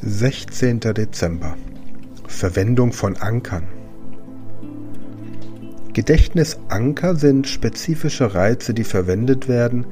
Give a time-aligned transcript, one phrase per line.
[0.00, 0.78] 16.
[0.78, 1.56] Dezember.
[2.28, 3.64] Verwendung von Ankern.
[5.92, 9.86] Gedächtnisanker sind spezifische Reize, die verwendet werden,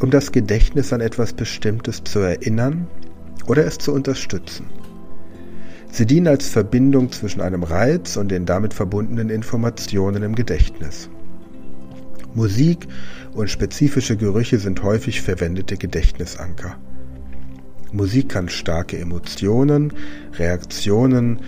[0.00, 2.86] um das Gedächtnis an etwas Bestimmtes zu erinnern
[3.48, 4.66] oder es zu unterstützen.
[5.90, 11.10] Sie dienen als Verbindung zwischen einem Reiz und den damit verbundenen Informationen im Gedächtnis.
[12.32, 12.86] Musik
[13.34, 16.78] und spezifische Gerüche sind häufig verwendete Gedächtnisanker.
[17.92, 19.92] Musik kann starke Emotionen,
[20.34, 21.40] Reaktionen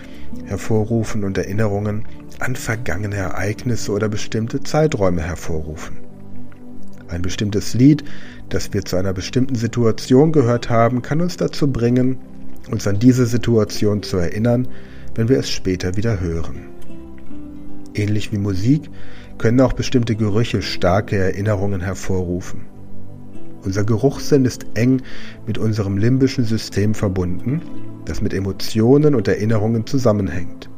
[0.45, 2.05] hervorrufen und Erinnerungen
[2.39, 5.97] an vergangene Ereignisse oder bestimmte Zeiträume hervorrufen.
[7.07, 8.03] Ein bestimmtes Lied,
[8.49, 12.17] das wir zu einer bestimmten Situation gehört haben, kann uns dazu bringen,
[12.71, 14.67] uns an diese Situation zu erinnern,
[15.15, 16.67] wenn wir es später wieder hören.
[17.95, 18.89] Ähnlich wie Musik
[19.37, 22.61] können auch bestimmte Gerüche starke Erinnerungen hervorrufen.
[23.63, 25.01] Unser Geruchssinn ist eng
[25.45, 27.61] mit unserem limbischen System verbunden,
[28.05, 30.69] das mit Emotionen und Erinnerungen zusammenhängt.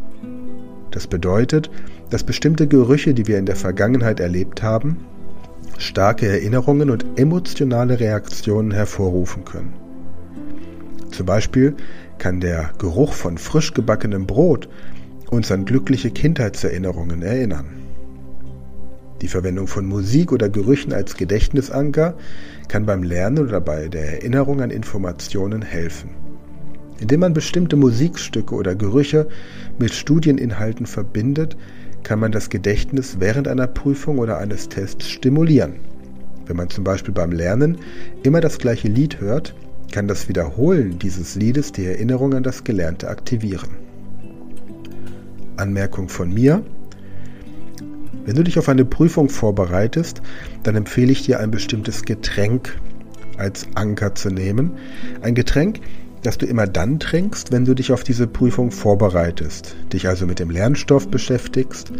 [0.90, 1.70] Das bedeutet,
[2.10, 4.98] dass bestimmte Gerüche, die wir in der Vergangenheit erlebt haben,
[5.78, 9.74] starke Erinnerungen und emotionale Reaktionen hervorrufen können.
[11.12, 11.76] Zum Beispiel
[12.18, 14.70] kann der Geruch von frisch gebackenem Brot
[15.30, 17.81] uns an glückliche Kindheitserinnerungen erinnern.
[19.22, 22.16] Die Verwendung von Musik oder Gerüchen als Gedächtnisanker
[22.68, 26.10] kann beim Lernen oder bei der Erinnerung an Informationen helfen.
[27.00, 29.28] Indem man bestimmte Musikstücke oder Gerüche
[29.80, 31.56] mit Studieninhalten verbindet,
[32.04, 35.76] kann man das Gedächtnis während einer Prüfung oder eines Tests stimulieren.
[36.48, 37.78] Wenn man zum Beispiel beim Lernen
[38.24, 39.56] immer das gleiche Lied hört,
[39.92, 43.70] kann das Wiederholen dieses Liedes die Erinnerung an das Gelernte aktivieren.
[45.58, 46.64] Anmerkung von mir.
[48.26, 50.22] Wenn du dich auf eine Prüfung vorbereitest,
[50.64, 52.80] dann empfehle ich dir ein bestimmtes Getränk
[53.38, 54.74] als Anker zu nehmen.
[55.22, 55.80] Ein Getränk,
[56.22, 60.40] das du immer dann trinkst, wenn du dich auf diese Prüfung vorbereitest, dich also mit
[60.40, 61.92] dem Lernstoff beschäftigst.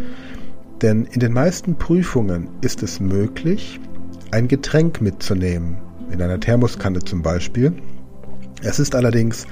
[0.80, 3.80] Denn in den meisten Prüfungen ist es möglich,
[4.30, 5.78] ein Getränk mitzunehmen,
[6.12, 7.72] in einer Thermoskanne zum Beispiel.
[8.62, 9.46] Es ist allerdings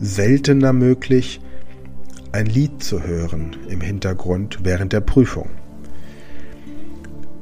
[0.00, 1.40] seltener möglich,
[2.30, 5.50] ein Lied zu hören im Hintergrund während der Prüfung.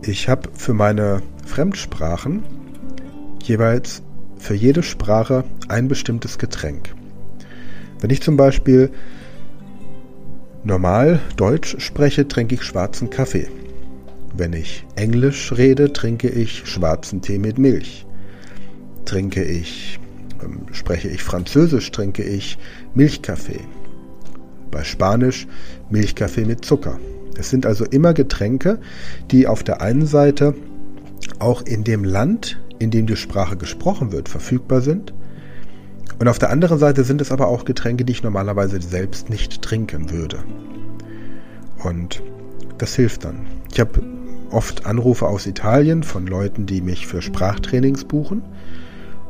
[0.09, 2.45] Ich habe für meine Fremdsprachen
[3.43, 4.03] jeweils
[4.39, 6.95] für jede Sprache ein bestimmtes Getränk.
[7.99, 8.93] Wenn ich zum Beispiel
[10.63, 13.49] normal Deutsch spreche, trinke ich schwarzen Kaffee.
[14.33, 18.07] Wenn ich Englisch rede, trinke ich schwarzen Tee mit Milch.
[19.07, 19.99] Trinke ich,
[20.41, 22.59] ähm, spreche ich Französisch, trinke ich
[22.95, 23.65] Milchkaffee.
[24.71, 25.49] Bei Spanisch
[25.91, 27.01] Milchkaffee mit Zucker.
[27.39, 28.79] Es sind also immer Getränke,
[29.31, 30.55] die auf der einen Seite
[31.39, 35.13] auch in dem Land, in dem die Sprache gesprochen wird, verfügbar sind.
[36.19, 39.63] Und auf der anderen Seite sind es aber auch Getränke, die ich normalerweise selbst nicht
[39.63, 40.39] trinken würde.
[41.83, 42.23] Und
[42.79, 43.47] das hilft dann.
[43.73, 44.03] Ich habe
[44.51, 48.43] oft Anrufe aus Italien von Leuten, die mich für Sprachtrainings buchen.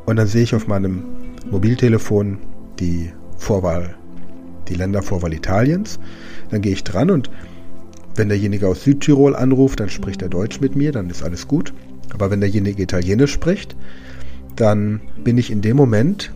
[0.04, 1.04] Und dann sehe ich auf meinem
[1.50, 2.38] Mobiltelefon
[2.78, 3.96] die Vorwahl,
[4.68, 5.98] die Ländervorwahl Italiens.
[6.50, 7.30] Dann gehe ich dran und
[8.16, 11.72] wenn derjenige aus Südtirol anruft, dann spricht er Deutsch mit mir, dann ist alles gut.
[12.12, 13.76] Aber wenn derjenige Italienisch spricht,
[14.54, 16.32] dann bin ich in dem Moment,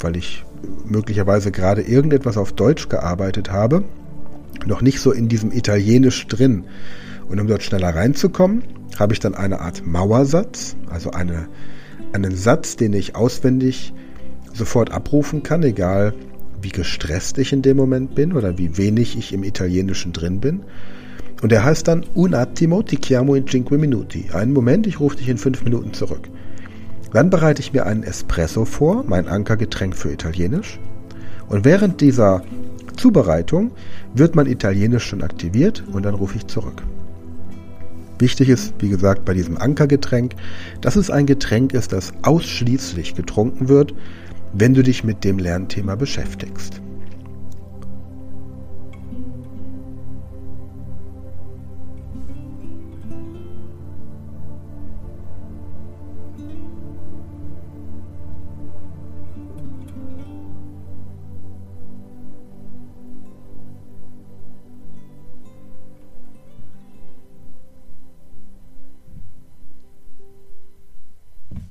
[0.00, 0.44] weil ich
[0.84, 3.84] möglicherweise gerade irgendetwas auf Deutsch gearbeitet habe,
[4.66, 6.64] noch nicht so in diesem Italienisch drin.
[7.28, 8.62] Und um dort schneller reinzukommen,
[8.98, 11.48] habe ich dann eine Art Mauersatz, also eine,
[12.12, 13.92] einen Satz, den ich auswendig
[14.52, 16.14] sofort abrufen kann, egal
[16.62, 20.62] wie gestresst ich in dem Moment bin oder wie wenig ich im Italienischen drin bin.
[21.42, 24.30] Und er heißt dann Un attimo ti chiamo in cinque minuti.
[24.32, 26.28] Einen Moment, ich rufe dich in fünf Minuten zurück.
[27.12, 30.78] Dann bereite ich mir einen Espresso vor, mein Ankergetränk für Italienisch.
[31.48, 32.42] Und während dieser
[32.96, 33.70] Zubereitung
[34.14, 36.82] wird mein Italienisch schon aktiviert und dann rufe ich zurück.
[38.18, 40.32] Wichtig ist, wie gesagt, bei diesem Ankergetränk,
[40.80, 43.94] dass es ein Getränk ist, das ausschließlich getrunken wird,
[44.54, 46.80] wenn du dich mit dem Lernthema beschäftigst.